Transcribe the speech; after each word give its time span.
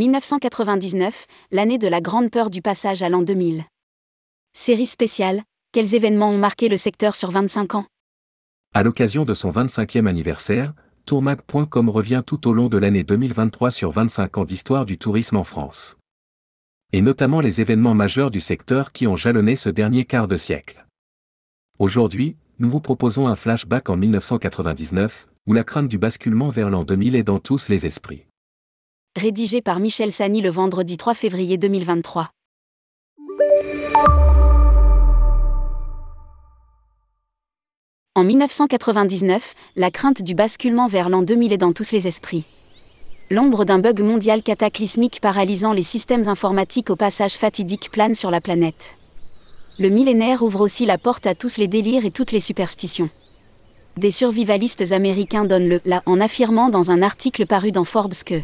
1999, 0.00 1.26
l'année 1.50 1.76
de 1.76 1.86
la 1.86 2.00
grande 2.00 2.30
peur 2.30 2.48
du 2.48 2.62
passage 2.62 3.02
à 3.02 3.10
l'an 3.10 3.20
2000. 3.20 3.64
Série 4.54 4.86
spéciale, 4.86 5.42
quels 5.72 5.94
événements 5.94 6.30
ont 6.30 6.38
marqué 6.38 6.70
le 6.70 6.78
secteur 6.78 7.14
sur 7.14 7.30
25 7.30 7.74
ans? 7.74 7.84
À 8.72 8.82
l'occasion 8.82 9.26
de 9.26 9.34
son 9.34 9.50
25e 9.50 10.06
anniversaire, 10.06 10.72
tourmag.com 11.04 11.90
revient 11.90 12.22
tout 12.26 12.48
au 12.48 12.54
long 12.54 12.70
de 12.70 12.78
l'année 12.78 13.04
2023 13.04 13.70
sur 13.70 13.90
25 13.90 14.38
ans 14.38 14.44
d'histoire 14.46 14.86
du 14.86 14.96
tourisme 14.96 15.36
en 15.36 15.44
France. 15.44 15.98
Et 16.94 17.02
notamment 17.02 17.42
les 17.42 17.60
événements 17.60 17.94
majeurs 17.94 18.30
du 18.30 18.40
secteur 18.40 18.92
qui 18.92 19.06
ont 19.06 19.16
jalonné 19.16 19.54
ce 19.54 19.68
dernier 19.68 20.06
quart 20.06 20.28
de 20.28 20.38
siècle. 20.38 20.86
Aujourd'hui, 21.78 22.36
nous 22.58 22.70
vous 22.70 22.80
proposons 22.80 23.28
un 23.28 23.36
flashback 23.36 23.90
en 23.90 23.98
1999, 23.98 25.28
où 25.46 25.52
la 25.52 25.62
crainte 25.62 25.88
du 25.88 25.98
basculement 25.98 26.48
vers 26.48 26.70
l'an 26.70 26.84
2000 26.84 27.16
est 27.16 27.22
dans 27.22 27.38
tous 27.38 27.68
les 27.68 27.84
esprits. 27.84 28.29
Rédigé 29.16 29.60
par 29.60 29.80
Michel 29.80 30.12
Sani 30.12 30.40
le 30.40 30.50
vendredi 30.50 30.96
3 30.96 31.14
février 31.14 31.58
2023. 31.58 32.30
En 38.14 38.24
1999, 38.24 39.54
la 39.76 39.90
crainte 39.90 40.22
du 40.22 40.34
basculement 40.34 40.86
vers 40.86 41.08
l'an 41.08 41.22
2000 41.22 41.52
est 41.52 41.58
dans 41.58 41.72
tous 41.72 41.92
les 41.92 42.06
esprits. 42.06 42.44
L'ombre 43.30 43.64
d'un 43.64 43.78
bug 43.78 44.00
mondial 44.00 44.42
cataclysmique 44.42 45.20
paralysant 45.20 45.72
les 45.72 45.82
systèmes 45.82 46.28
informatiques 46.28 46.90
au 46.90 46.96
passage 46.96 47.34
fatidique 47.34 47.90
plane 47.90 48.14
sur 48.14 48.30
la 48.30 48.40
planète 48.40 48.96
le 49.80 49.88
millénaire 49.88 50.42
ouvre 50.42 50.60
aussi 50.60 50.84
la 50.84 50.98
porte 50.98 51.26
à 51.26 51.34
tous 51.34 51.56
les 51.56 51.66
délires 51.66 52.04
et 52.04 52.10
toutes 52.10 52.32
les 52.32 52.40
superstitions. 52.40 53.08
Des 53.96 54.10
survivalistes 54.10 54.92
américains 54.92 55.46
donnent 55.46 55.68
le 55.68 55.80
là 55.86 56.02
en 56.04 56.20
affirmant 56.20 56.68
dans 56.68 56.90
un 56.90 57.00
article 57.00 57.46
paru 57.46 57.72
dans 57.72 57.84
Forbes 57.84 58.22
que 58.24 58.42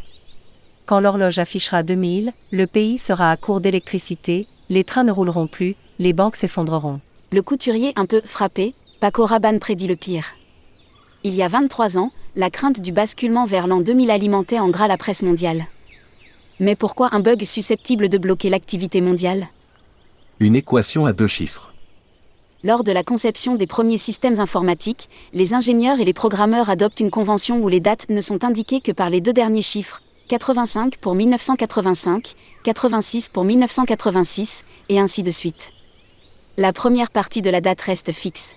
Quand 0.87 1.01
l'horloge 1.01 1.41
affichera 1.41 1.83
2000, 1.83 2.33
le 2.53 2.67
pays 2.69 2.97
sera 2.97 3.33
à 3.33 3.37
court 3.37 3.61
d'électricité, 3.61 4.47
les 4.69 4.85
trains 4.85 5.03
ne 5.03 5.11
rouleront 5.11 5.49
plus, 5.49 5.75
les 5.99 6.13
banques 6.13 6.37
s'effondreront. 6.37 7.01
Le 7.33 7.43
couturier 7.43 7.93
un 7.97 8.07
peu 8.07 8.23
frappé, 8.25 8.73
Paco 9.01 9.25
Rabanne 9.25 9.59
prédit 9.59 9.89
le 9.89 9.97
pire. 9.97 10.37
Il 11.25 11.35
y 11.35 11.43
a 11.43 11.49
23 11.49 11.99
ans, 11.99 12.13
la 12.37 12.51
crainte 12.51 12.81
du 12.81 12.93
basculement 12.93 13.47
vers 13.47 13.67
l'an 13.67 13.81
2000 13.81 14.13
alimentait 14.13 14.61
en 14.61 14.69
gras 14.69 14.87
la 14.87 14.97
presse 14.97 15.25
mondiale. 15.25 15.67
Mais 16.61 16.77
pourquoi 16.77 17.09
un 17.13 17.21
bug 17.21 17.43
susceptible 17.43 18.09
de 18.09 18.19
bloquer 18.19 18.49
l'activité 18.49 19.01
mondiale? 19.01 19.49
Une 20.39 20.55
équation 20.55 21.05
à 21.05 21.13
deux 21.13 21.27
chiffres. 21.27 21.73
Lors 22.63 22.85
de 22.85 22.93
la 22.93 23.03
conception 23.03 23.57
des 23.57 23.67
premiers 23.67 23.99
systèmes 23.99 24.39
informatiques, 24.39 25.09
les 25.33 25.53
ingénieurs 25.53 25.99
et 25.99 26.05
les 26.05 26.13
programmeurs 26.13 26.71
adoptent 26.71 27.01
une 27.01 27.11
convention 27.11 27.59
où 27.59 27.69
les 27.69 27.81
dates 27.81 28.09
ne 28.09 28.21
sont 28.21 28.45
indiquées 28.45 28.81
que 28.81 28.93
par 28.93 29.11
les 29.11 29.21
deux 29.21 29.33
derniers 29.33 29.63
chiffres, 29.63 30.01
85 30.29 30.97
pour 30.97 31.15
1985, 31.15 32.35
86 32.65 33.29
pour 33.29 33.45
1986, 33.45 34.65
et 34.89 34.99
ainsi 34.99 35.23
de 35.23 35.31
suite. 35.31 35.71
La 36.57 36.73
première 36.73 37.11
partie 37.11 37.43
de 37.43 37.51
la 37.51 37.61
date 37.61 37.81
reste 37.83 38.13
fixe. 38.13 38.57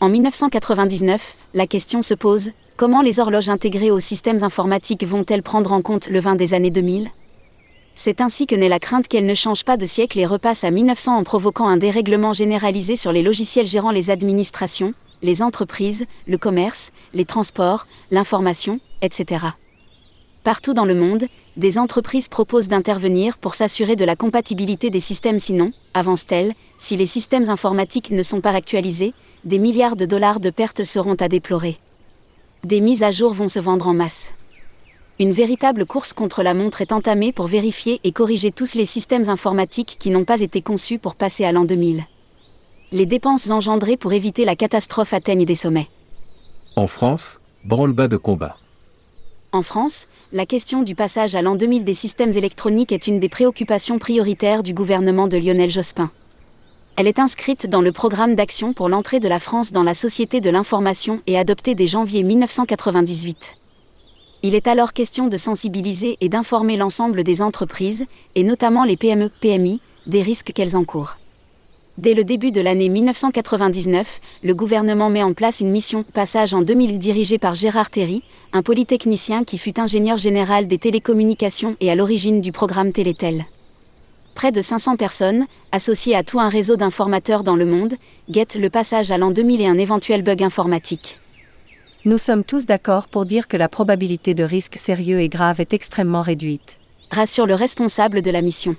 En 0.00 0.08
1999, 0.08 1.36
la 1.54 1.66
question 1.66 2.02
se 2.02 2.14
pose, 2.14 2.50
comment 2.76 3.02
les 3.02 3.18
horloges 3.18 3.48
intégrées 3.48 3.90
aux 3.90 3.98
systèmes 3.98 4.44
informatiques 4.44 5.04
vont-elles 5.04 5.42
prendre 5.42 5.72
en 5.72 5.82
compte 5.82 6.08
le 6.08 6.20
vin 6.20 6.36
des 6.36 6.54
années 6.54 6.70
2000 6.70 7.10
c'est 7.98 8.20
ainsi 8.20 8.46
que 8.46 8.54
naît 8.54 8.68
la 8.68 8.78
crainte 8.78 9.08
qu'elle 9.08 9.24
ne 9.24 9.34
change 9.34 9.64
pas 9.64 9.78
de 9.78 9.86
siècle 9.86 10.18
et 10.18 10.26
repasse 10.26 10.64
à 10.64 10.70
1900 10.70 11.16
en 11.16 11.24
provoquant 11.24 11.66
un 11.66 11.78
dérèglement 11.78 12.34
généralisé 12.34 12.94
sur 12.94 13.10
les 13.10 13.22
logiciels 13.22 13.66
gérant 13.66 13.90
les 13.90 14.10
administrations, 14.10 14.92
les 15.22 15.42
entreprises, 15.42 16.04
le 16.26 16.36
commerce, 16.36 16.92
les 17.14 17.24
transports, 17.24 17.86
l'information, 18.10 18.80
etc. 19.00 19.46
Partout 20.46 20.74
dans 20.74 20.84
le 20.84 20.94
monde, 20.94 21.24
des 21.56 21.76
entreprises 21.76 22.28
proposent 22.28 22.68
d'intervenir 22.68 23.36
pour 23.36 23.56
s'assurer 23.56 23.96
de 23.96 24.04
la 24.04 24.14
compatibilité 24.14 24.90
des 24.90 25.00
systèmes 25.00 25.40
sinon, 25.40 25.72
avance-t-elle, 25.92 26.52
si 26.78 26.96
les 26.96 27.04
systèmes 27.04 27.50
informatiques 27.50 28.12
ne 28.12 28.22
sont 28.22 28.40
pas 28.40 28.52
actualisés, 28.52 29.12
des 29.44 29.58
milliards 29.58 29.96
de 29.96 30.06
dollars 30.06 30.38
de 30.38 30.50
pertes 30.50 30.84
seront 30.84 31.16
à 31.16 31.26
déplorer. 31.26 31.78
Des 32.62 32.80
mises 32.80 33.02
à 33.02 33.10
jour 33.10 33.34
vont 33.34 33.48
se 33.48 33.58
vendre 33.58 33.88
en 33.88 33.92
masse 33.92 34.30
une 35.18 35.32
véritable 35.32 35.84
course 35.84 36.12
contre 36.12 36.42
la 36.42 36.54
montre 36.54 36.80
est 36.80 36.92
entamée 36.92 37.32
pour 37.32 37.46
vérifier 37.46 38.00
et 38.04 38.12
corriger 38.12 38.52
tous 38.52 38.74
les 38.74 38.84
systèmes 38.84 39.28
informatiques 39.30 39.96
qui 39.98 40.10
n'ont 40.10 40.26
pas 40.26 40.42
été 40.42 40.60
conçus 40.60 40.98
pour 40.98 41.16
passer 41.16 41.44
à 41.44 41.52
l'an 41.52 41.64
2000. 41.64 42.04
Les 42.92 43.06
dépenses 43.06 43.50
engendrées 43.50 43.96
pour 43.96 44.12
éviter 44.12 44.44
la 44.44 44.54
catastrophe 44.54 45.14
atteignent 45.14 45.46
des 45.46 45.54
sommets. 45.54 45.88
En 46.76 46.86
France, 46.86 47.40
branle-bas 47.64 48.08
de 48.08 48.18
combat. 48.18 48.56
En 49.56 49.62
France, 49.62 50.06
la 50.32 50.44
question 50.44 50.82
du 50.82 50.94
passage 50.94 51.34
à 51.34 51.40
l'an 51.40 51.56
2000 51.56 51.82
des 51.82 51.94
systèmes 51.94 52.36
électroniques 52.36 52.92
est 52.92 53.06
une 53.06 53.20
des 53.20 53.30
préoccupations 53.30 53.98
prioritaires 53.98 54.62
du 54.62 54.74
gouvernement 54.74 55.28
de 55.28 55.38
Lionel 55.38 55.70
Jospin. 55.70 56.10
Elle 56.96 57.06
est 57.06 57.18
inscrite 57.18 57.66
dans 57.66 57.80
le 57.80 57.90
programme 57.90 58.34
d'action 58.34 58.74
pour 58.74 58.90
l'entrée 58.90 59.18
de 59.18 59.28
la 59.28 59.38
France 59.38 59.72
dans 59.72 59.82
la 59.82 59.94
Société 59.94 60.42
de 60.42 60.50
l'information 60.50 61.22
et 61.26 61.38
adoptée 61.38 61.74
dès 61.74 61.86
janvier 61.86 62.22
1998. 62.22 63.54
Il 64.42 64.54
est 64.54 64.66
alors 64.66 64.92
question 64.92 65.26
de 65.26 65.38
sensibiliser 65.38 66.18
et 66.20 66.28
d'informer 66.28 66.76
l'ensemble 66.76 67.24
des 67.24 67.40
entreprises, 67.40 68.04
et 68.34 68.42
notamment 68.42 68.84
les 68.84 68.98
PME-PMI, 68.98 69.80
des 70.06 70.20
risques 70.20 70.52
qu'elles 70.52 70.76
encourent. 70.76 71.16
Dès 71.98 72.12
le 72.12 72.24
début 72.24 72.52
de 72.52 72.60
l'année 72.60 72.90
1999, 72.90 74.20
le 74.44 74.54
gouvernement 74.54 75.08
met 75.08 75.22
en 75.22 75.32
place 75.32 75.60
une 75.60 75.70
mission 75.70 76.02
Passage 76.02 76.52
en 76.52 76.60
2000 76.60 76.98
dirigée 76.98 77.38
par 77.38 77.54
Gérard 77.54 77.88
Terry, 77.88 78.22
un 78.52 78.60
polytechnicien 78.60 79.44
qui 79.44 79.56
fut 79.56 79.80
ingénieur 79.80 80.18
général 80.18 80.66
des 80.66 80.76
télécommunications 80.76 81.74
et 81.80 81.90
à 81.90 81.94
l'origine 81.94 82.42
du 82.42 82.52
programme 82.52 82.92
Télétel. 82.92 83.46
Près 84.34 84.52
de 84.52 84.60
500 84.60 84.96
personnes, 84.96 85.46
associées 85.72 86.14
à 86.14 86.22
tout 86.22 86.38
un 86.38 86.50
réseau 86.50 86.76
d'informateurs 86.76 87.42
dans 87.42 87.56
le 87.56 87.64
monde, 87.64 87.94
guettent 88.28 88.56
le 88.56 88.68
passage 88.68 89.10
à 89.10 89.16
l'an 89.16 89.30
2000 89.30 89.62
et 89.62 89.66
un 89.66 89.78
éventuel 89.78 90.20
bug 90.20 90.42
informatique. 90.42 91.18
Nous 92.04 92.18
sommes 92.18 92.44
tous 92.44 92.66
d'accord 92.66 93.08
pour 93.08 93.24
dire 93.24 93.48
que 93.48 93.56
la 93.56 93.70
probabilité 93.70 94.34
de 94.34 94.44
risque 94.44 94.76
sérieux 94.76 95.20
et 95.20 95.30
grave 95.30 95.62
est 95.62 95.72
extrêmement 95.72 96.20
réduite. 96.20 96.78
Rassure 97.10 97.46
le 97.46 97.54
responsable 97.54 98.20
de 98.20 98.30
la 98.30 98.42
mission. 98.42 98.76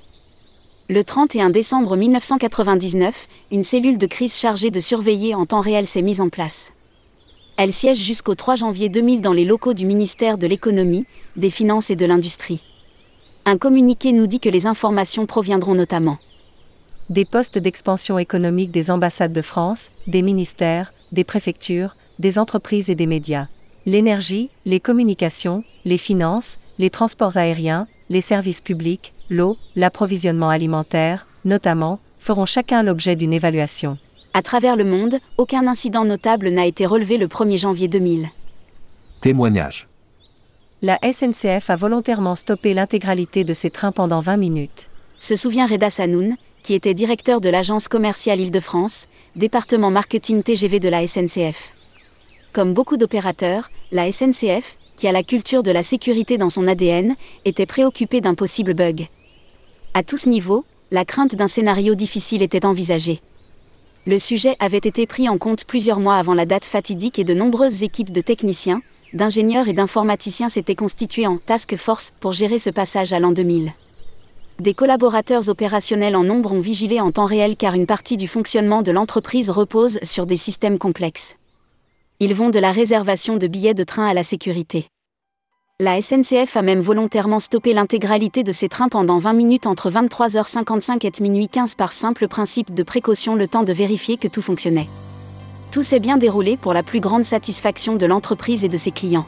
Le 0.90 1.04
31 1.04 1.50
décembre 1.50 1.98
1999, 1.98 3.28
une 3.52 3.64
cellule 3.64 3.98
de 3.98 4.06
crise 4.06 4.38
chargée 4.38 4.72
de 4.72 4.80
surveiller 4.80 5.36
en 5.36 5.46
temps 5.46 5.60
réel 5.60 5.86
s'est 5.86 6.02
mise 6.02 6.22
en 6.22 6.30
place. 6.30 6.72
Elle 7.58 7.74
siège 7.74 8.02
jusqu'au 8.02 8.36
3 8.36 8.56
janvier 8.56 8.88
2000 8.88 9.20
dans 9.20 9.34
les 9.34 9.44
locaux 9.44 9.74
du 9.74 9.86
ministère 9.86 10.38
de 10.38 10.48
l'économie, 10.48 11.06
des 11.36 11.50
finances 11.50 11.90
et 11.90 11.98
de 11.98 12.06
l'industrie. 12.06 12.62
Un 13.44 13.58
communiqué 13.58 14.14
nous 14.14 14.28
dit 14.28 14.40
que 14.40 14.48
les 14.48 14.66
informations 14.66 15.26
proviendront 15.26 15.76
notamment 15.76 16.20
des 17.10 17.26
postes 17.26 17.58
d'expansion 17.58 18.18
économique 18.18 18.72
des 18.72 18.90
ambassades 18.90 19.34
de 19.34 19.42
France, 19.42 19.92
des 20.08 20.22
ministères, 20.22 20.94
des 21.12 21.26
préfectures, 21.26 21.96
des 22.20 22.40
entreprises 22.40 22.90
et 22.90 22.96
des 22.96 23.08
médias. 23.08 23.48
L'énergie, 23.86 24.50
les 24.66 24.80
communications, 24.80 25.66
les 25.84 25.98
finances, 25.98 26.60
les 26.80 26.90
transports 26.90 27.36
aériens, 27.36 27.88
les 28.10 28.22
services 28.22 28.62
publics, 28.62 29.14
l'eau, 29.30 29.58
l'approvisionnement 29.76 30.50
alimentaire, 30.50 31.26
notamment, 31.46 32.00
feront 32.20 32.46
chacun 32.46 32.84
l'objet 32.84 33.16
d'une 33.16 33.34
évaluation. 33.34 33.98
À 34.34 34.42
travers 34.42 34.76
le 34.76 34.84
monde, 34.84 35.20
aucun 35.38 35.68
incident 35.68 36.06
notable 36.06 36.50
n'a 36.50 36.66
été 36.66 36.86
relevé 36.86 37.18
le 37.18 37.28
1er 37.28 37.58
janvier 37.58 37.88
2000. 37.88 38.30
Témoignage. 39.22 39.88
La 40.82 41.00
SNCF 41.02 41.70
a 41.70 41.76
volontairement 41.76 42.36
stoppé 42.36 42.74
l'intégralité 42.74 43.44
de 43.44 43.54
ses 43.54 43.72
trains 43.72 43.92
pendant 43.92 44.20
20 44.20 44.38
minutes. 44.38 44.90
Se 45.18 45.36
souvient 45.36 45.66
Reda 45.66 45.90
Sanoun, 45.90 46.36
qui 46.62 46.76
était 46.76 46.94
directeur 46.94 47.42
de 47.42 47.50
l'agence 47.50 47.88
commerciale 47.88 48.40
Île-de-France, 48.40 49.08
département 49.36 49.90
marketing 49.90 50.44
TGV 50.44 50.80
de 50.80 50.90
la 50.90 51.08
SNCF. 51.08 51.72
Comme 52.54 52.74
beaucoup 52.74 52.98
d'opérateurs, 52.98 53.72
la 53.92 54.12
SNCF, 54.12 54.78
qui 54.98 55.08
a 55.08 55.14
la 55.14 55.24
culture 55.24 55.64
de 55.64 55.72
la 55.72 55.84
sécurité 55.84 56.38
dans 56.38 56.50
son 56.50 56.68
ADN, 56.68 57.16
était 57.46 57.66
préoccupée 57.66 58.20
d'un 58.20 58.36
possible 58.36 58.74
bug. 58.74 59.08
À 59.94 60.04
tous 60.04 60.26
niveaux, 60.26 60.66
la 60.92 61.06
crainte 61.06 61.36
d'un 61.36 61.48
scénario 61.48 61.96
difficile 61.96 62.42
était 62.42 62.66
envisagée. 62.66 63.22
Le 64.06 64.20
sujet 64.20 64.56
avait 64.60 64.78
été 64.78 65.06
pris 65.06 65.30
en 65.30 65.38
compte 65.38 65.66
plusieurs 65.66 66.00
mois 66.00 66.16
avant 66.16 66.34
la 66.34 66.46
date 66.46 66.66
fatidique 66.66 67.20
et 67.20 67.24
de 67.24 67.34
nombreuses 67.34 67.84
équipes 67.84 68.12
de 68.12 68.22
techniciens, 68.22 68.82
d'ingénieurs 69.14 69.68
et 69.68 69.74
d'informaticiens 69.74 70.50
s'étaient 70.50 70.76
constituées 70.76 71.28
en 71.28 71.38
task 71.38 71.76
force 71.76 72.12
pour 72.20 72.34
gérer 72.34 72.58
ce 72.58 72.70
passage 72.70 73.14
à 73.14 73.20
l'an 73.20 73.32
2000. 73.32 73.72
Des 74.60 74.74
collaborateurs 74.74 75.50
opérationnels 75.50 76.16
en 76.16 76.24
nombre 76.24 76.52
ont 76.52 76.62
vigilé 76.62 77.00
en 77.00 77.12
temps 77.12 77.26
réel 77.26 77.56
car 77.58 77.76
une 77.76 77.86
partie 77.86 78.18
du 78.18 78.28
fonctionnement 78.28 78.82
de 78.82 78.92
l'entreprise 78.92 79.50
repose 79.50 80.00
sur 80.02 80.26
des 80.26 80.38
systèmes 80.38 80.80
complexes. 80.80 81.36
Ils 82.20 82.34
vont 82.34 82.50
de 82.50 82.58
la 82.58 82.72
réservation 82.72 83.38
de 83.38 83.46
billets 83.46 83.76
de 83.76 83.84
train 83.84 84.08
à 84.08 84.14
la 84.16 84.24
sécurité. 84.24 84.88
La 85.80 86.02
SNCF 86.02 86.58
a 86.58 86.64
même 86.64 86.80
volontairement 86.80 87.38
stoppé 87.38 87.74
l'intégralité 87.74 88.42
de 88.42 88.52
ses 88.52 88.70
trains 88.70 88.90
pendant 88.90 89.20
20 89.20 89.34
minutes 89.34 89.68
entre 89.68 89.92
23h55 89.92 91.06
et 91.06 91.22
minuit 91.22 91.48
15 91.48 91.76
par 91.76 91.94
simple 91.94 92.28
principe 92.28 92.74
de 92.74 92.82
précaution 92.82 93.36
le 93.36 93.48
temps 93.48 93.62
de 93.62 93.72
vérifier 93.72 94.18
que 94.18 94.28
tout 94.28 94.42
fonctionnait. 94.42 94.88
Tout 95.70 95.84
s'est 95.84 96.00
bien 96.00 96.18
déroulé 96.18 96.58
pour 96.58 96.74
la 96.74 96.82
plus 96.82 97.02
grande 97.02 97.24
satisfaction 97.24 97.96
de 97.96 98.08
l'entreprise 98.08 98.64
et 98.64 98.70
de 98.70 98.78
ses 98.78 98.90
clients. 98.90 99.28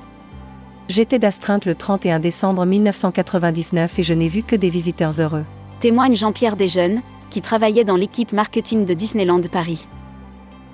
J'étais 0.88 1.20
d'astreinte 1.20 1.68
le 1.68 1.76
31 1.76 2.18
décembre 2.18 2.66
1999 2.66 4.00
et 4.00 4.04
je 4.04 4.14
n'ai 4.16 4.30
vu 4.30 4.42
que 4.42 4.56
des 4.56 4.72
visiteurs 4.72 5.22
heureux. 5.22 5.46
Témoigne 5.80 6.16
Jean-Pierre 6.16 6.56
Desjeunes, 6.56 7.04
qui 7.30 7.44
travaillait 7.44 7.84
dans 7.84 7.96
l'équipe 7.96 8.32
marketing 8.32 8.86
de 8.86 8.96
Disneyland 8.96 9.42
Paris. 9.42 9.88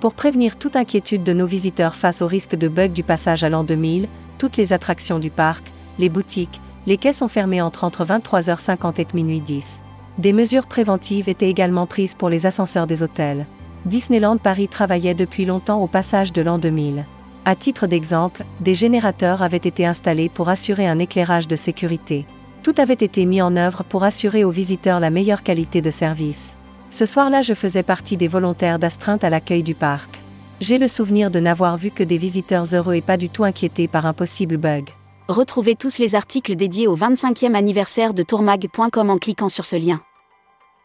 Pour 0.00 0.12
prévenir 0.12 0.56
toute 0.56 0.76
inquiétude 0.76 1.24
de 1.24 1.32
nos 1.32 1.46
visiteurs 1.46 1.94
face 1.94 2.20
au 2.20 2.26
risque 2.26 2.54
de 2.54 2.68
bug 2.68 2.92
du 2.92 3.02
passage 3.02 3.44
à 3.44 3.48
l'an 3.48 3.64
2000, 3.64 4.08
toutes 4.38 4.58
les 4.58 4.74
attractions 4.74 5.18
du 5.18 5.30
parc, 5.30 5.72
les 5.98 6.10
boutiques, 6.10 6.60
les 6.86 6.98
quais 6.98 7.14
sont 7.14 7.28
fermés 7.28 7.62
entre, 7.62 7.82
entre 7.82 8.04
23h50 8.04 9.00
et 9.00 9.06
minuit 9.14 9.40
10. 9.40 9.82
Des 10.18 10.34
mesures 10.34 10.66
préventives 10.66 11.30
étaient 11.30 11.48
également 11.48 11.86
prises 11.86 12.14
pour 12.14 12.28
les 12.28 12.44
ascenseurs 12.44 12.86
des 12.86 13.02
hôtels. 13.02 13.46
Disneyland 13.86 14.36
Paris 14.36 14.68
travaillait 14.68 15.14
depuis 15.14 15.46
longtemps 15.46 15.82
au 15.82 15.86
passage 15.86 16.32
de 16.32 16.42
l'an 16.42 16.58
2000. 16.58 17.04
À 17.46 17.54
titre 17.54 17.86
d'exemple, 17.86 18.44
des 18.60 18.74
générateurs 18.74 19.42
avaient 19.42 19.56
été 19.56 19.86
installés 19.86 20.28
pour 20.28 20.50
assurer 20.50 20.86
un 20.86 20.98
éclairage 20.98 21.48
de 21.48 21.56
sécurité. 21.56 22.26
Tout 22.62 22.74
avait 22.78 22.94
été 22.94 23.24
mis 23.24 23.40
en 23.40 23.56
œuvre 23.56 23.84
pour 23.84 24.04
assurer 24.04 24.44
aux 24.44 24.50
visiteurs 24.50 25.00
la 25.00 25.10
meilleure 25.10 25.42
qualité 25.42 25.80
de 25.80 25.90
service. 25.90 26.56
Ce 26.90 27.06
soir-là, 27.06 27.42
je 27.42 27.54
faisais 27.54 27.82
partie 27.82 28.16
des 28.16 28.28
volontaires 28.28 28.78
d'astreinte 28.78 29.24
à 29.24 29.30
l'accueil 29.30 29.62
du 29.62 29.74
parc. 29.74 30.22
J'ai 30.60 30.78
le 30.78 30.88
souvenir 30.88 31.30
de 31.30 31.40
n'avoir 31.40 31.76
vu 31.76 31.90
que 31.90 32.02
des 32.02 32.16
visiteurs 32.16 32.74
heureux 32.74 32.94
et 32.94 33.02
pas 33.02 33.16
du 33.16 33.28
tout 33.28 33.44
inquiétés 33.44 33.88
par 33.88 34.06
un 34.06 34.12
possible 34.12 34.56
bug. 34.56 34.88
Retrouvez 35.28 35.74
tous 35.74 35.98
les 35.98 36.14
articles 36.14 36.56
dédiés 36.56 36.86
au 36.86 36.96
25e 36.96 37.54
anniversaire 37.54 38.14
de 38.14 38.22
tourmag.com 38.22 39.10
en 39.10 39.18
cliquant 39.18 39.48
sur 39.48 39.64
ce 39.64 39.76
lien. 39.76 40.00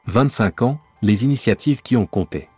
25 0.07 0.63
ans, 0.63 0.80
les 1.01 1.24
initiatives 1.24 1.81
qui 1.81 1.95
ont 1.95 2.07
compté. 2.07 2.50